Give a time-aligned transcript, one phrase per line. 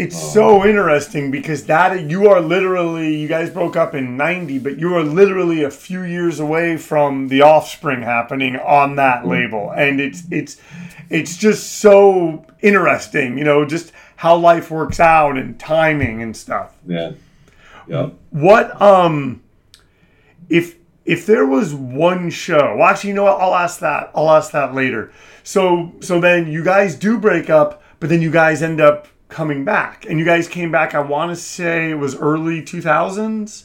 [0.00, 4.78] It's so interesting because that you are literally you guys broke up in 90 but
[4.78, 9.70] you are literally a few years away from the offspring happening on that label.
[9.76, 10.58] And it's it's
[11.10, 16.74] it's just so interesting you know just how life works out and timing and stuff.
[16.86, 17.12] Yeah.
[17.86, 18.14] Yep.
[18.30, 19.42] what um
[20.48, 23.38] if if there was one show well actually you know what?
[23.38, 25.12] I'll ask that i'll ask that later.
[25.42, 29.64] So so then you guys do break up but then you guys end up coming
[29.64, 33.64] back and you guys came back i want to say it was early 2000s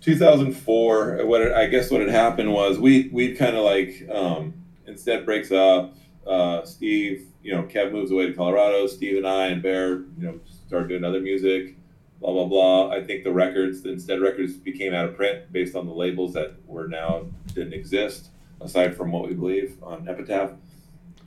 [0.00, 1.26] 2004.
[1.26, 4.54] What it, I guess what had happened was we we kind of like um,
[4.86, 5.94] instead breaks up.
[6.26, 8.86] Uh, Steve, you know, Kev moves away to Colorado.
[8.86, 11.76] Steve and I and Bear, you know, start doing other music.
[12.20, 12.90] Blah blah blah.
[12.90, 16.32] I think the records, the Instead records, became out of print based on the labels
[16.34, 20.52] that were now didn't exist aside from what we believe on Epitaph.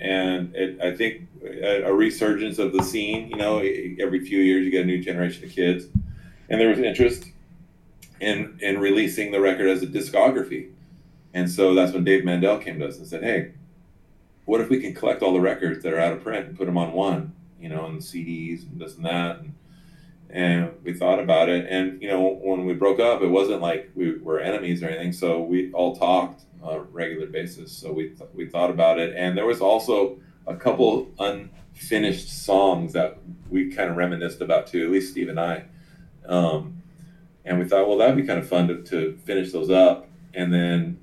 [0.01, 3.29] And it, I think a, a resurgence of the scene.
[3.29, 5.85] You know, every few years you get a new generation of kids,
[6.49, 7.25] and there was interest
[8.19, 10.71] in in releasing the record as a discography.
[11.33, 13.53] And so that's when Dave Mandel came to us and said, "Hey,
[14.45, 16.65] what if we can collect all the records that are out of print and put
[16.65, 19.53] them on one, you know, and CDs and this and that?" And,
[20.31, 23.91] and we thought about it, and you know, when we broke up, it wasn't like
[23.95, 25.11] we were enemies or anything.
[25.11, 27.71] So we all talked on a regular basis.
[27.71, 32.93] So we th- we thought about it, and there was also a couple unfinished songs
[32.93, 33.17] that
[33.49, 34.85] we kind of reminisced about too.
[34.85, 35.65] At least Steve and I.
[36.25, 36.81] Um,
[37.43, 40.53] and we thought, well, that'd be kind of fun to, to finish those up and
[40.53, 40.99] then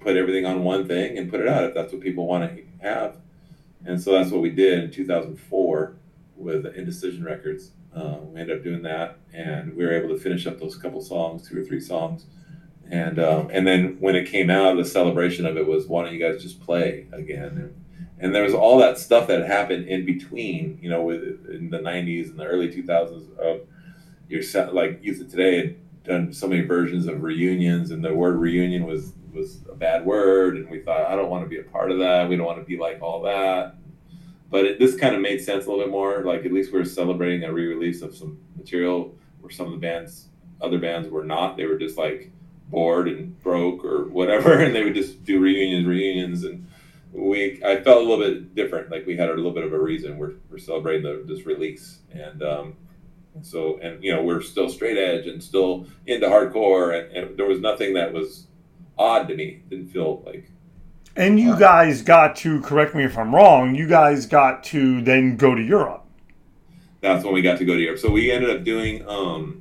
[0.00, 2.62] put everything on one thing and put it out if that's what people want to
[2.80, 3.16] have.
[3.84, 5.96] And so that's what we did in 2004
[6.36, 7.72] with Indecision Records.
[7.94, 11.00] Uh, we ended up doing that, and we were able to finish up those couple
[11.00, 12.26] songs, two or three songs.
[12.90, 16.12] And um, and then when it came out, the celebration of it was, why don't
[16.12, 17.44] you guys just play again?
[17.44, 17.84] And,
[18.18, 21.78] and there was all that stuff that happened in between, you know, with in the
[21.78, 23.62] 90s and the early 2000s of
[24.28, 28.36] your like Youth of Today had done so many versions of reunions, and the word
[28.36, 31.62] reunion was was a bad word, and we thought I don't want to be a
[31.62, 32.28] part of that.
[32.28, 33.76] We don't want to be like all that.
[34.52, 36.22] But it, this kind of made sense a little bit more.
[36.22, 39.78] Like at least we were celebrating a re-release of some material where some of the
[39.78, 40.26] bands,
[40.60, 41.56] other bands, were not.
[41.56, 42.30] They were just like
[42.68, 46.68] bored and broke or whatever, and they would just do reunions, reunions, and
[47.12, 48.90] we I felt a little bit different.
[48.90, 50.18] Like we had a little bit of a reason.
[50.18, 52.76] We're, we're celebrating the, this release, and um,
[53.40, 57.46] so, and you know, we're still straight edge and still into hardcore, and, and there
[57.46, 58.48] was nothing that was
[58.98, 59.62] odd to me.
[59.70, 60.50] Didn't feel like.
[61.16, 65.36] And you guys got to correct me if i'm wrong you guys got to then
[65.36, 66.04] go to europe
[67.00, 67.98] That's when we got to go to Europe.
[67.98, 69.06] So we ended up doing.
[69.08, 69.58] um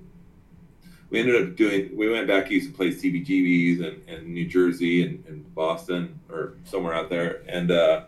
[1.10, 1.90] we ended up doing.
[1.98, 6.54] We went back east and played CBGBs and, and New Jersey and, and Boston or
[6.64, 8.04] somewhere out there, and uh,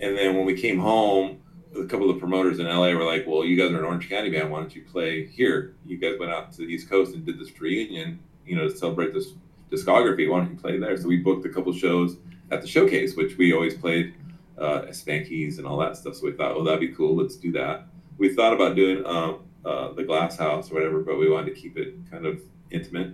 [0.00, 1.40] and then when we came home,
[1.78, 4.30] a couple of promoters in LA were like, "Well, you guys are an Orange County
[4.30, 4.50] band.
[4.50, 5.76] Why don't you play here?
[5.86, 8.76] You guys went out to the East Coast and did this reunion, you know, to
[8.76, 9.34] celebrate this
[9.70, 10.28] discography.
[10.28, 12.16] Why don't you play there?" So we booked a couple shows
[12.50, 14.14] at the showcase, which we always played
[14.58, 16.16] uh, Spankies and all that stuff.
[16.16, 17.16] So we thought, "Well, that'd be cool.
[17.16, 17.86] Let's do that."
[18.18, 21.60] We thought about doing um, uh, the Glass House or whatever, but we wanted to
[21.60, 22.40] keep it kind of
[22.70, 23.12] intimate.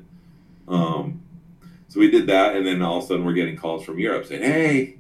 [0.69, 1.23] Um,
[1.89, 4.27] so we did that, and then all of a sudden we're getting calls from Europe
[4.27, 4.99] saying, "Hey."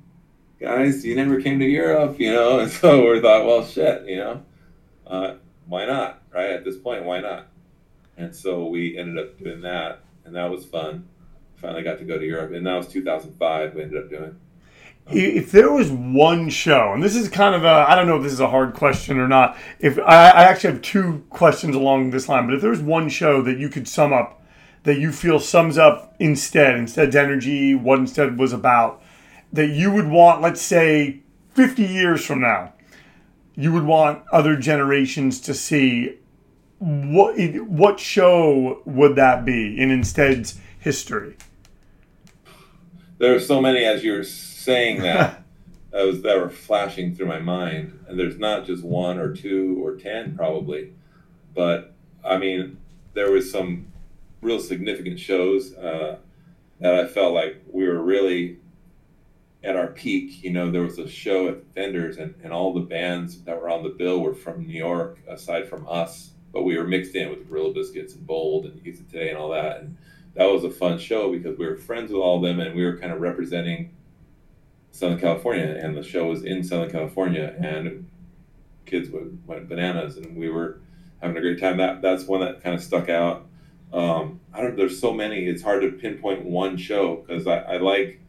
[0.61, 4.15] Guys, you never came to Europe, you know, and so we thought, well, shit, you
[4.15, 4.43] know,
[5.09, 5.35] uh,
[5.67, 6.23] why not?
[6.33, 7.49] Right at this point, why not?
[8.17, 11.09] And so we ended up doing that, and that was fun.
[11.63, 13.75] Finally got to go to Europe, and that was 2005.
[13.75, 14.37] We ended up doing.
[15.07, 18.25] if there was one show, and this is kind of a, I don't know if
[18.25, 19.57] this is a hard question or not.
[19.79, 23.09] If I, I actually have two questions along this line, but if there was one
[23.09, 24.43] show that you could sum up,
[24.83, 29.01] that you feel sums up instead, instead's energy, what instead was about,
[29.53, 31.21] that you would want, let's say,
[31.55, 32.73] 50 years from now,
[33.55, 36.19] you would want other generations to see,
[36.79, 37.37] what
[37.69, 41.37] what show would that be in Instead's history?
[43.23, 45.45] There are so many as you're saying that.
[45.93, 49.81] that was that were flashing through my mind, and there's not just one or two
[49.81, 50.93] or ten probably,
[51.55, 52.79] but I mean,
[53.15, 53.87] there was some
[54.41, 56.17] real significant shows uh,
[56.81, 58.59] that I felt like we were really
[59.63, 60.43] at our peak.
[60.43, 63.71] You know, there was a show at Fenders, and, and all the bands that were
[63.71, 66.33] on the bill were from New York, aside from us.
[66.53, 69.39] But we were mixed in with Gorilla Biscuits and Bold and Youth of Today and
[69.39, 69.83] all that.
[69.83, 69.97] And
[70.35, 72.85] that was a fun show because we were friends with all of them, and we
[72.85, 73.95] were kind of representing
[74.91, 75.79] Southern California.
[75.83, 78.09] And the show was in Southern California, and
[78.87, 80.81] kids went, went bananas, and we were
[81.21, 81.77] having a great time.
[81.77, 83.47] That that's one that kind of stuck out.
[83.93, 84.77] Um, I don't.
[84.77, 85.47] There's so many.
[85.47, 88.21] It's hard to pinpoint one show because I, I like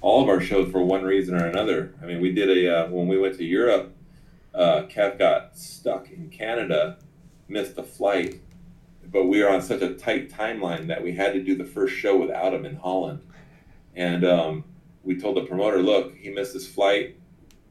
[0.00, 1.94] all of our shows for one reason or another.
[2.02, 3.94] I mean, we did a uh, when we went to Europe.
[4.54, 6.98] Uh, Kev got stuck in Canada,
[7.48, 8.40] missed a flight,
[9.10, 11.94] but we were on such a tight timeline that we had to do the first
[11.94, 13.20] show without him in Holland.
[13.94, 14.64] And um,
[15.02, 17.16] we told the promoter, "Look, he missed his flight.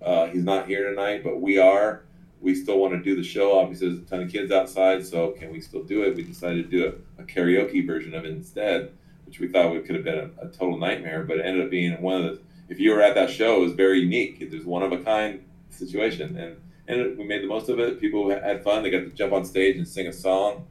[0.02, 2.04] Uh, he's not here tonight, but we are.
[2.42, 3.60] We still want to do the show.
[3.60, 6.70] Obviously, there's a ton of kids outside, so can we still do it?" We decided
[6.70, 8.92] to do a, a karaoke version of it instead
[9.26, 11.70] which we thought would could have been a, a, total nightmare, but it ended up
[11.70, 12.42] being one of the.
[12.70, 14.38] If you were at that show, it was very unique.
[14.40, 18.00] It was one of a kind situation, and and we made the most of it.
[18.00, 18.84] People had fun.
[18.84, 20.68] They got to jump on stage and sing a song,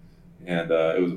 [0.47, 1.13] and uh, it was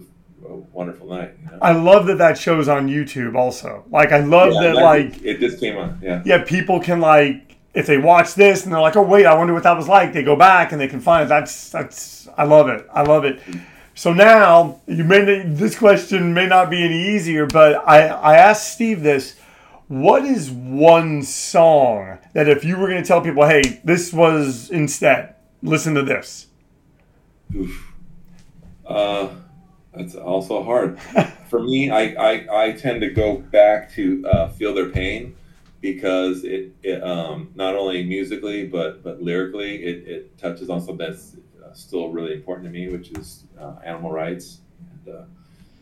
[0.46, 1.34] a, wonderful night.
[1.44, 1.60] You know?
[1.62, 3.36] I love that that show's on YouTube.
[3.36, 6.00] Also, like I love yeah, that like it just came on.
[6.02, 6.44] Yeah, yeah.
[6.44, 9.64] People can like if they watch this and they're like, oh wait, I wonder what
[9.64, 10.14] that was like.
[10.14, 11.30] They go back and they can find it.
[11.30, 12.88] That's that's I love it.
[12.94, 13.40] I love it.
[13.42, 13.60] Mm-hmm.
[13.96, 18.74] So now you may this question may not be any easier, but I I asked
[18.74, 19.38] Steve this.
[19.88, 24.70] What is one song that if you were going to tell people, hey, this was
[24.70, 26.48] instead, listen to this?
[27.56, 27.94] Oof.
[28.88, 29.30] Uh,
[29.94, 31.00] that's also hard.
[31.50, 35.36] For me, I, I, I tend to go back to uh, Feel Their Pain
[35.82, 40.98] because it, it um, not only musically but but lyrically it, it touches on something
[40.98, 41.38] that's
[41.74, 44.60] still really important to me, which is uh, animal rights.
[45.06, 45.22] And, uh,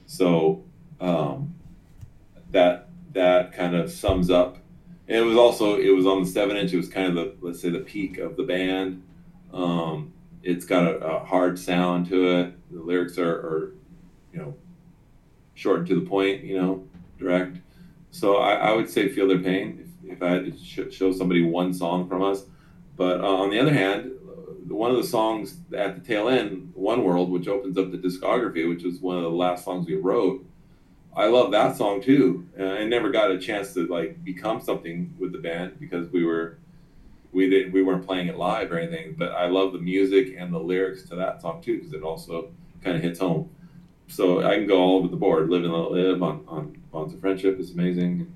[0.05, 0.63] so
[0.99, 1.55] um,
[2.51, 4.57] that that kind of sums up.
[5.07, 6.73] And it was also it was on the seven inch.
[6.73, 9.03] It was kind of the let's say the peak of the band.
[9.53, 10.13] Um,
[10.45, 12.71] it's got a, a, hard sound to it.
[12.71, 13.73] The lyrics are, are,
[14.31, 14.55] you know,
[15.55, 16.43] short and to the point.
[16.43, 16.87] You know,
[17.17, 17.57] direct.
[18.11, 21.11] So I, I would say feel their pain if, if I had to sh- show
[21.11, 22.43] somebody one song from us.
[22.95, 24.11] But uh, on the other hand,
[24.67, 28.69] one of the songs at the tail end, One World, which opens up the discography,
[28.69, 30.45] which is one of the last songs we wrote.
[31.15, 32.47] I love that song too.
[32.55, 36.23] And I never got a chance to like become something with the band because we
[36.23, 36.59] were
[37.35, 39.15] we didn't we weren't playing it live or anything.
[39.17, 42.51] But I love the music and the lyrics to that song too because it also
[42.81, 43.49] kind of hits home.
[44.07, 45.49] So I can go all over the board.
[45.49, 48.33] Live and let live on on Bonds of Friendship is amazing.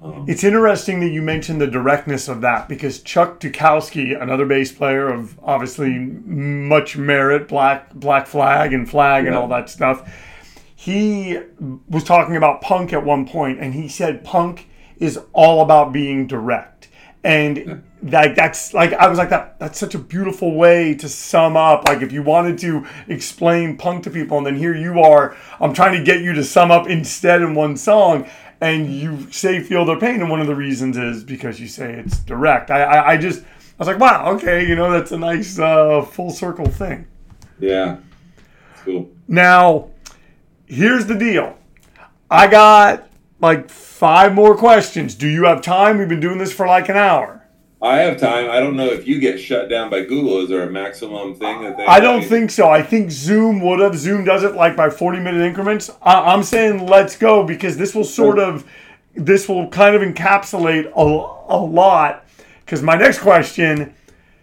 [0.00, 4.72] Um, it's interesting that you mentioned the directness of that because Chuck Dukowski, another bass
[4.72, 9.28] player of obviously much merit, Black Black Flag and Flag yeah.
[9.28, 10.12] and all that stuff,
[10.74, 11.38] he
[11.88, 16.26] was talking about punk at one point, and he said punk is all about being
[16.26, 16.88] direct,
[17.24, 19.58] and that that's like I was like that.
[19.58, 21.86] That's such a beautiful way to sum up.
[21.86, 25.72] Like if you wanted to explain punk to people, and then here you are, I'm
[25.72, 28.28] trying to get you to sum up instead in one song
[28.62, 31.94] and you say feel their pain, and one of the reasons is because you say
[31.94, 32.70] it's direct.
[32.70, 33.44] I, I, I just, I
[33.78, 37.08] was like, wow, okay, you know, that's a nice uh, full circle thing.
[37.58, 37.98] Yeah,
[38.84, 39.10] cool.
[39.26, 39.90] Now,
[40.66, 41.58] here's the deal.
[42.30, 43.08] I got
[43.40, 45.16] like five more questions.
[45.16, 45.98] Do you have time?
[45.98, 47.41] We've been doing this for like an hour.
[47.82, 48.48] I have time.
[48.48, 50.40] I don't know if you get shut down by Google.
[50.40, 51.84] Is there a maximum thing that they?
[51.84, 52.68] I don't think so.
[52.68, 53.98] I think Zoom would have.
[53.98, 55.90] Zoom does it like by forty minute increments.
[56.00, 58.64] I, am saying let's go because this will sort of,
[59.16, 62.24] this will kind of encapsulate a, a lot.
[62.64, 63.96] Because my next question,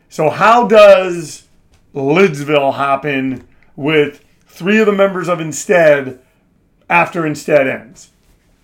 [0.09, 1.47] so how does
[1.95, 6.19] Lidsville happen with three of the members of Instead
[6.89, 8.09] after Instead ends?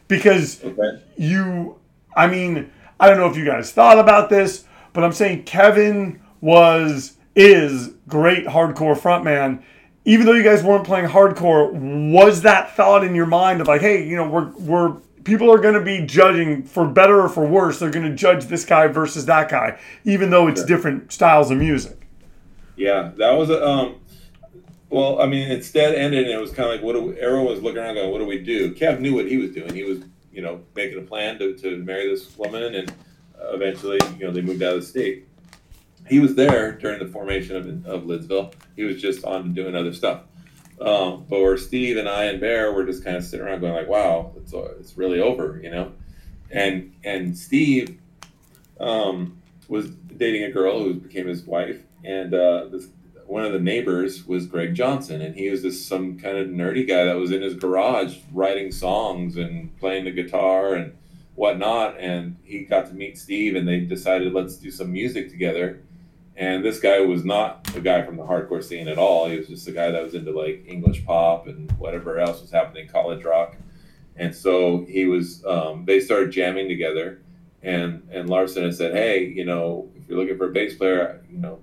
[0.09, 1.01] Because okay.
[1.15, 1.79] you,
[2.13, 6.21] I mean I don't know if you guys thought about this, but I'm saying Kevin
[6.41, 9.61] was is great hardcore frontman.
[10.05, 11.71] Even though you guys weren't playing hardcore,
[12.11, 15.57] was that thought in your mind of like, hey, you know, we're we're people are
[15.57, 17.79] going to be judging for better or for worse.
[17.79, 20.67] They're going to judge this guy versus that guy, even though it's sure.
[20.67, 22.07] different styles of music.
[22.77, 23.65] Yeah, that was a.
[23.65, 23.95] Um,
[24.89, 26.93] well, I mean, instead ended, and it was kind of like, what?
[26.93, 29.37] Do we, everyone was looking around, going, "What do we do?" Kev knew what he
[29.37, 29.73] was doing.
[29.73, 29.99] He was
[30.35, 32.91] you know, making a plan to, to marry this woman, and
[33.41, 35.27] uh, eventually, you know, they moved out of the state.
[36.07, 38.53] he was there during the formation of, of Lidsville.
[38.75, 40.23] He was just on doing other stuff.
[40.79, 43.73] Um, but where Steve and I and Bear were just kind of sitting around going
[43.73, 45.93] like, "Wow, it's it's really over," you know.
[46.51, 47.97] And and Steve
[48.79, 52.87] um, was dating a girl who became his wife, and uh, this,
[53.27, 56.87] one of the neighbors was Greg Johnson, and he was this some kind of nerdy
[56.87, 60.95] guy that was in his garage writing songs and playing the guitar and
[61.35, 61.99] whatnot.
[61.99, 65.81] And he got to meet Steve, and they decided let's do some music together
[66.37, 69.29] and this guy was not a guy from the hardcore scene at all.
[69.29, 72.51] He was just a guy that was into like English pop and whatever else was
[72.51, 73.55] happening, college rock.
[74.17, 75.43] And so he was.
[75.45, 77.21] Um, they started jamming together,
[77.61, 81.21] and and Larson had said, "Hey, you know, if you're looking for a bass player,
[81.29, 81.59] you know,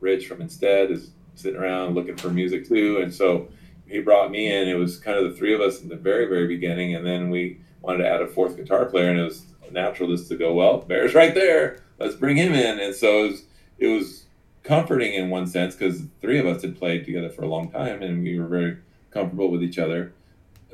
[0.00, 3.48] Rich from Instead is sitting around looking for music too." And so
[3.86, 4.68] he brought me in.
[4.68, 7.30] It was kind of the three of us in the very very beginning, and then
[7.30, 10.54] we wanted to add a fourth guitar player, and it was natural just to go,
[10.54, 11.82] "Well, Bear's right there.
[11.98, 13.42] Let's bring him in." And so it was
[13.78, 14.26] it was
[14.66, 18.02] comforting in one sense because three of us had played together for a long time
[18.02, 18.76] and we were very
[19.10, 20.12] comfortable with each other.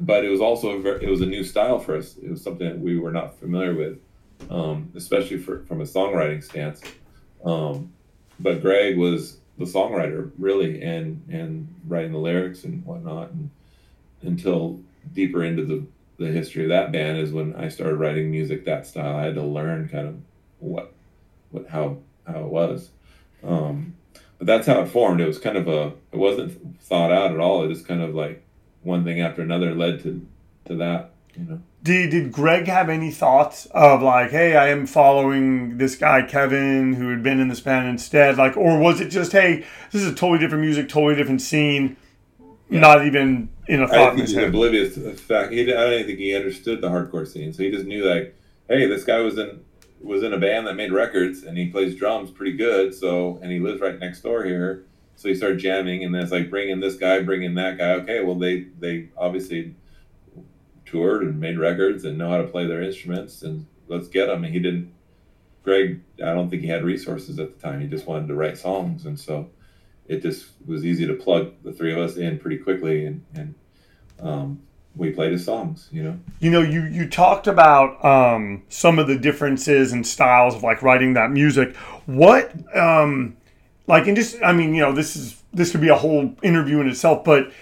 [0.00, 2.16] But it was also a very, it was a new style for us.
[2.16, 3.98] It was something that we were not familiar with,
[4.50, 6.80] um, especially for, from a songwriting stance.
[7.44, 7.92] Um,
[8.42, 13.30] but Greg was the songwriter really, and and writing the lyrics and whatnot.
[13.30, 13.50] And
[14.22, 14.80] until
[15.12, 15.86] deeper into the
[16.18, 19.16] the history of that band is when I started writing music that style.
[19.16, 20.16] I had to learn kind of
[20.58, 20.92] what
[21.50, 22.90] what how how it was.
[23.44, 23.94] Um,
[24.38, 25.20] but that's how it formed.
[25.20, 27.64] It was kind of a, it wasn't thought out at all.
[27.64, 28.44] It just kind of like
[28.82, 30.26] one thing after another led to,
[30.64, 31.62] to that, you know.
[31.82, 36.94] Did, did Greg have any thoughts of like, hey, I am following this guy Kevin
[36.94, 40.12] who had been in this band instead, like, or was it just, hey, this is
[40.12, 41.96] a totally different music, totally different scene,
[42.70, 42.80] yeah.
[42.80, 45.52] not even in a thought I think he's oblivious to the fact.
[45.52, 48.36] He, I don't think he understood the hardcore scene, so he just knew like,
[48.68, 49.64] hey, this guy was in
[50.02, 52.94] was in a band that made records and he plays drums pretty good.
[52.94, 54.84] So, and he lives right next door here.
[55.16, 57.92] So he started jamming and then it's like bringing this guy, bringing that guy.
[57.92, 59.74] Okay, well, they, they obviously
[60.92, 64.44] toured and made records and know how to play their instruments and let's get them.
[64.44, 64.92] And he didn't,
[65.64, 67.80] Greg, I don't think he had resources at the time.
[67.80, 69.06] He just wanted to write songs.
[69.06, 69.50] And so
[70.06, 73.06] it just was easy to plug the three of us in pretty quickly.
[73.06, 73.54] And, and,
[74.20, 74.62] um,
[74.94, 76.18] we played his songs, you know.
[76.40, 80.82] You know, you you talked about um, some of the differences and styles of like
[80.82, 81.74] writing that music.
[82.04, 83.36] What, um,
[83.86, 86.80] like, and just I mean, you know, this is this could be a whole interview
[86.80, 87.52] in itself, but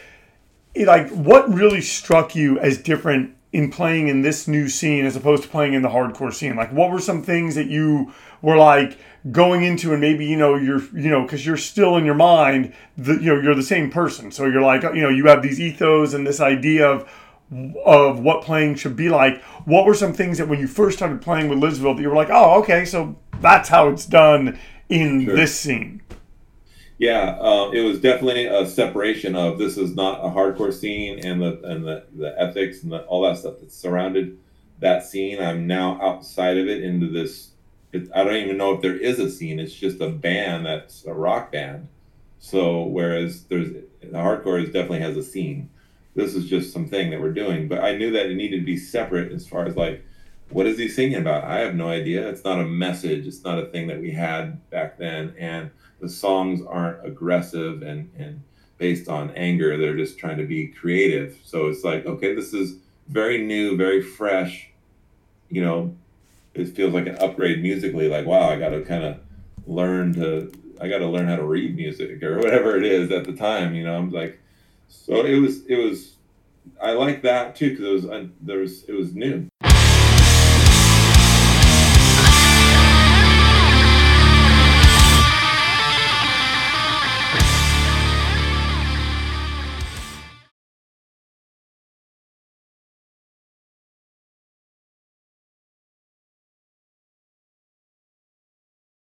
[0.76, 5.42] like, what really struck you as different in playing in this new scene as opposed
[5.42, 6.56] to playing in the hardcore scene?
[6.56, 8.12] Like, what were some things that you
[8.42, 8.98] were like
[9.30, 12.72] going into, and maybe you know you're you know because you're still in your mind,
[12.96, 15.60] the, you know, you're the same person, so you're like you know you have these
[15.60, 17.08] ethos and this idea of
[17.84, 19.42] of what playing should be like.
[19.64, 22.14] What were some things that when you first started playing with Lidsville that you were
[22.14, 24.58] like, oh, okay, so that's how it's done
[24.88, 25.36] in sure.
[25.36, 26.00] this scene?
[27.00, 31.40] Yeah, uh, it was definitely a separation of this is not a hardcore scene and
[31.40, 34.38] the and the, the ethics and the, all that stuff that surrounded
[34.80, 35.42] that scene.
[35.42, 37.52] I'm now outside of it into this.
[37.92, 39.58] It, I don't even know if there is a scene.
[39.58, 41.88] It's just a band that's a rock band.
[42.38, 45.70] So whereas there's the hardcore is definitely has a scene
[46.14, 47.68] this is just something that we're doing.
[47.68, 50.04] But I knew that it needed to be separate as far as like,
[50.50, 51.44] what is he singing about?
[51.44, 52.28] I have no idea.
[52.28, 53.26] It's not a message.
[53.26, 55.34] It's not a thing that we had back then.
[55.38, 58.42] And the songs aren't aggressive and, and
[58.78, 59.76] based on anger.
[59.76, 61.38] They're just trying to be creative.
[61.44, 62.76] So it's like, okay, this is
[63.08, 64.70] very new, very fresh.
[65.48, 65.96] You know,
[66.54, 68.08] it feels like an upgrade musically.
[68.08, 69.18] Like, wow, I got to kind of
[69.66, 73.24] learn to, I got to learn how to read music or whatever it is at
[73.24, 73.74] the time.
[73.74, 74.40] You know, I'm like,
[74.88, 76.16] so it was it was
[76.82, 79.49] I like that too because it was uh, there was it was new